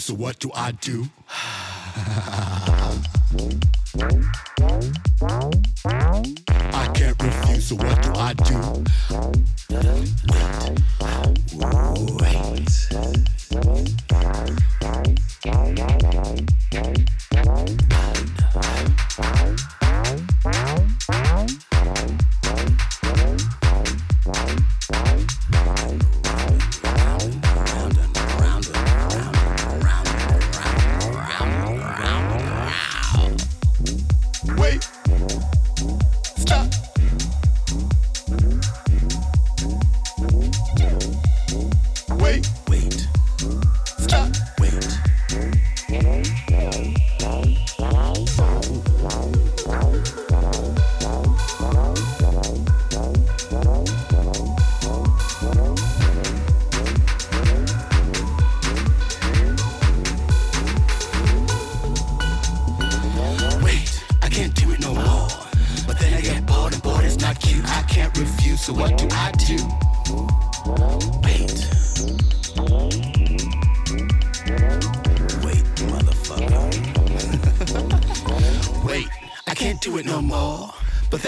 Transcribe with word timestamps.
So 0.00 0.14
what 0.14 0.38
do 0.38 0.50
I 0.54 0.72
do? 0.72 1.10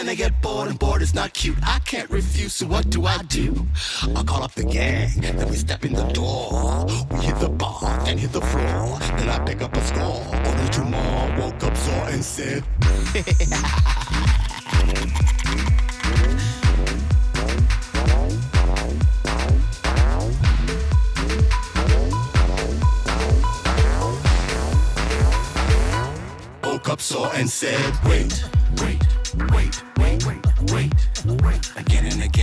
then 0.02 0.10
I 0.10 0.14
get 0.16 0.42
bored 0.42 0.68
and 0.68 0.76
bored 0.76 1.00
is 1.00 1.14
not 1.14 1.32
cute. 1.32 1.56
I 1.62 1.78
can't 1.80 2.10
refuse, 2.10 2.54
so 2.54 2.66
what 2.66 2.90
do 2.90 3.06
I 3.06 3.18
do? 3.22 3.68
I 4.16 4.24
call 4.24 4.42
up 4.42 4.52
the 4.52 4.64
gang, 4.64 5.20
then 5.20 5.48
we 5.48 5.54
step 5.54 5.84
in 5.84 5.92
the 5.92 6.02
door. 6.08 6.86
We 7.10 7.18
hit 7.18 7.38
the 7.38 7.48
bar, 7.48 8.04
then 8.04 8.18
hit 8.18 8.32
the 8.32 8.40
floor. 8.40 8.98
Then 8.98 9.28
I 9.28 9.38
pick 9.44 9.62
up 9.62 9.76
a 9.76 9.80
score, 9.82 10.26
order 10.44 10.68
two 10.72 10.84
more. 10.84 11.36
Woke 11.38 11.62
up 11.62 11.76
sore 11.76 12.08
and 12.08 12.24
said, 12.24 12.64
Woke 26.64 26.88
up 26.88 27.00
sore 27.00 27.30
and 27.34 27.48
said, 27.48 27.94
wait, 28.04 28.44
Again 31.82 32.06
and 32.12 32.22
again, 32.22 32.41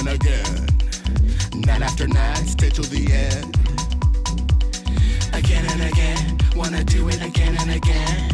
and 0.00 0.08
again. 0.08 0.66
Night 1.66 1.82
after 1.82 2.08
night, 2.08 2.46
stay 2.46 2.70
till 2.70 2.84
the 2.84 3.12
end. 3.12 3.54
Again 5.34 5.64
and 5.68 5.92
again. 5.92 6.38
Wanna 6.56 6.82
do 6.84 7.08
it 7.08 7.22
again 7.22 7.54
and 7.60 7.70
again. 7.70 8.30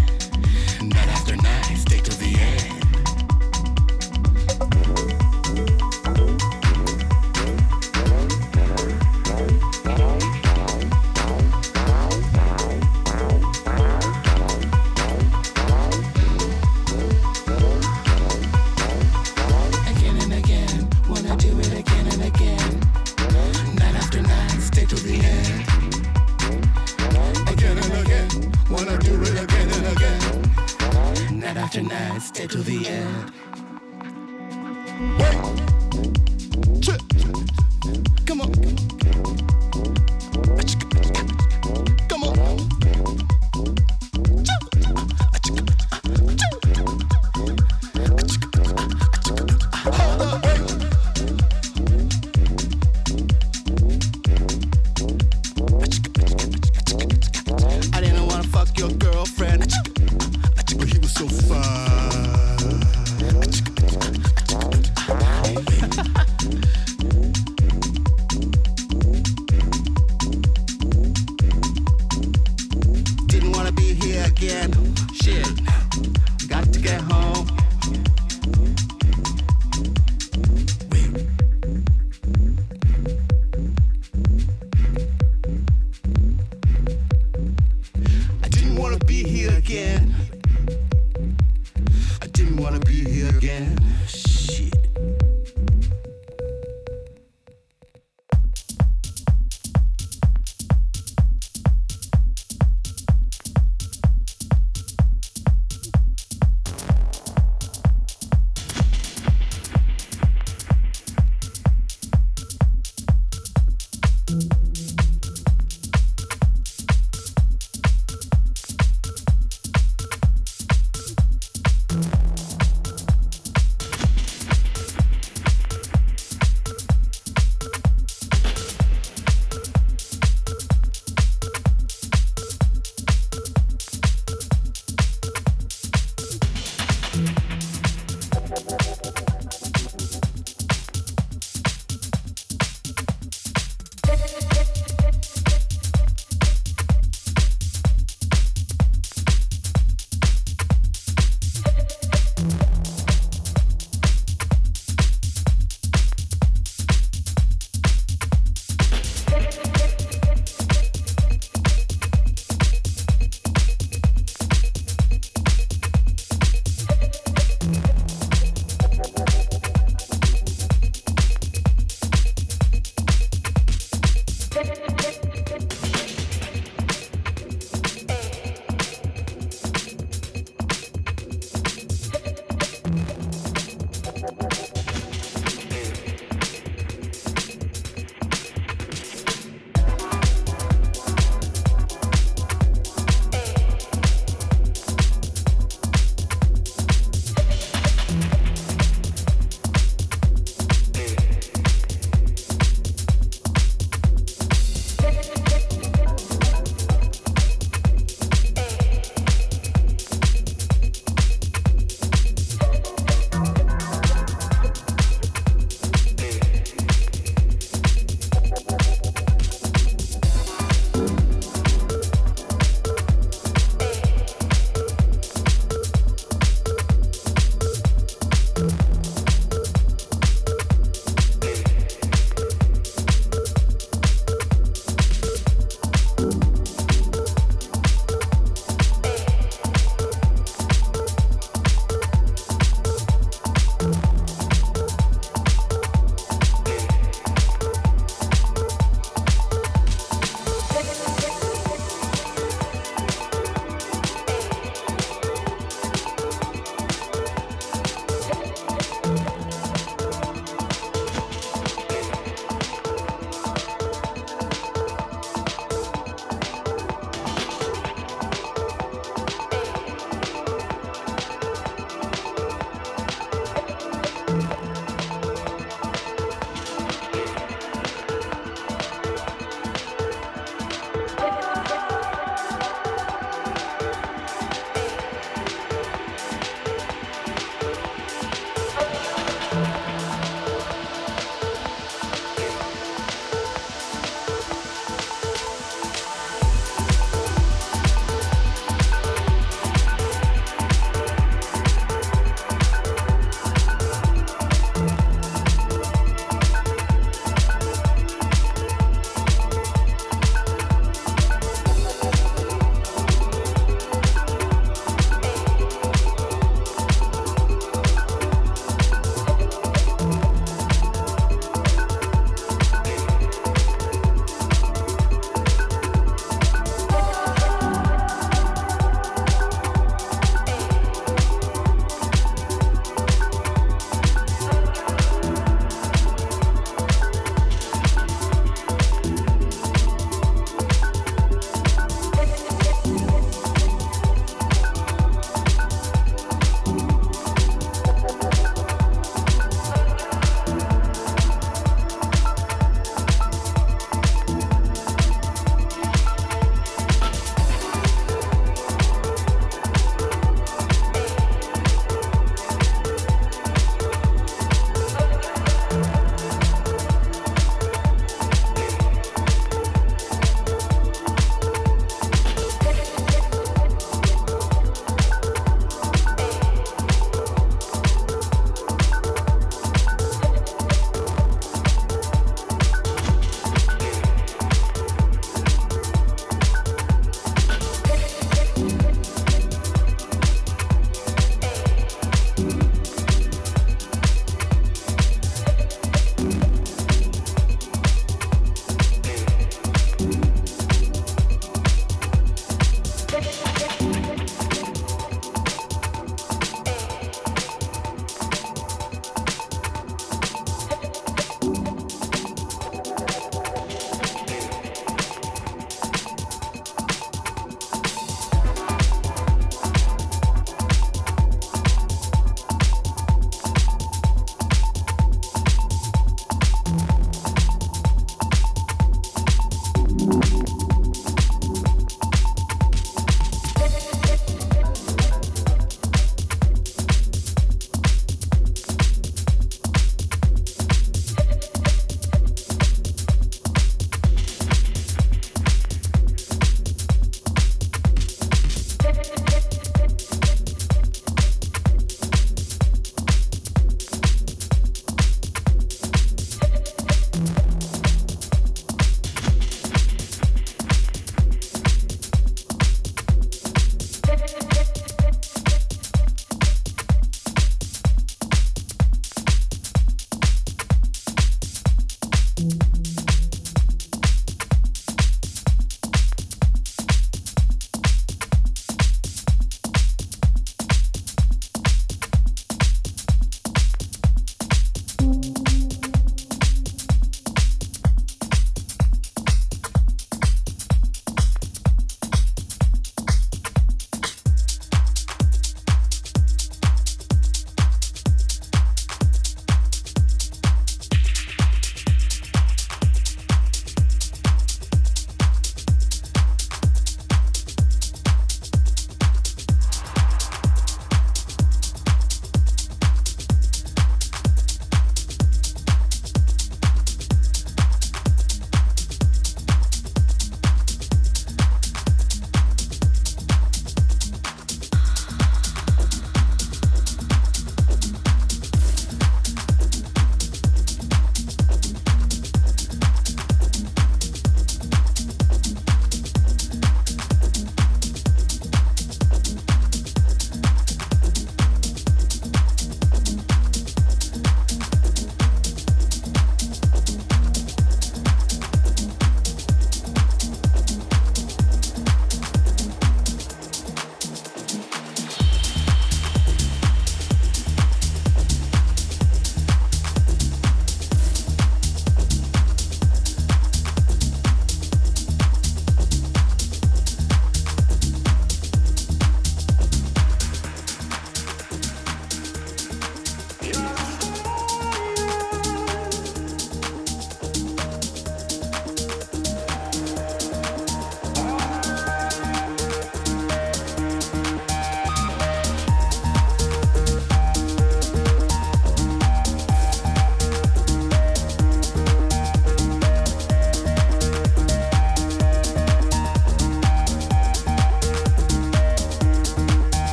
Night 0.89 1.09
after 1.09 1.35
night, 1.37 1.77
stay 1.77 1.99
till 1.99 2.17
the 2.19 2.39
end. 2.39 2.86
Night, 31.99 32.21
stay 32.21 32.47
till 32.47 32.63
the 32.63 32.87
end. 32.87 33.36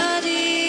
Body. 0.00 0.59